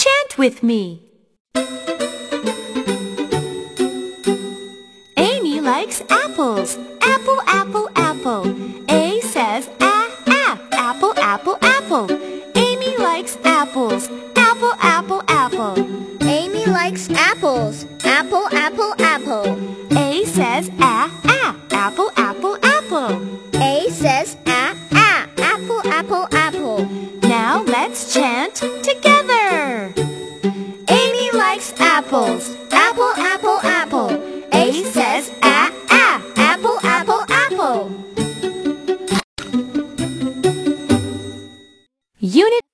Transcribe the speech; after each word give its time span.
Chant 0.00 0.38
with 0.38 0.62
me. 0.62 1.02
Amy 5.18 5.60
likes 5.60 6.00
apples. 6.08 6.78
Apple, 7.02 7.42
apple, 7.46 7.90
apple. 7.94 8.44
A 8.88 9.20
says 9.20 9.68
ah, 9.82 10.08
ah, 10.26 10.58
apple, 10.72 11.12
apple, 11.18 11.58
apple. 11.60 12.06
Amy 12.56 12.96
likes 12.96 13.36
apples. 13.44 14.08
Apple, 14.36 14.72
apple, 14.80 15.22
apple. 15.28 15.76
Amy 16.22 16.64
likes 16.64 17.10
apples. 17.10 17.84
Apple, 18.02 18.48
apple, 18.52 18.94
apple. 19.00 19.44
A 19.98 20.24
says 20.24 20.70
ah, 20.78 21.12
ah, 21.24 21.54
apple, 21.72 22.10
apple, 22.16 22.56
apple. 22.62 23.20
A 23.52 23.90
says 23.90 24.38
ah, 24.46 24.74
ah, 24.92 25.28
apple, 25.36 25.82
apple, 25.84 26.26
apple. 26.32 26.86
Now 27.20 27.62
let's 27.64 28.14
chant 28.14 28.62
apples. 31.80 32.56
Apple, 32.70 33.12
apple, 33.16 33.58
apple. 33.62 34.10
A 34.52 34.72
says 34.84 35.30
a, 35.42 35.70
a. 35.90 36.22
Apple, 36.36 36.78
apple, 36.82 37.24
apple. 37.28 38.00
Unit 42.18 42.69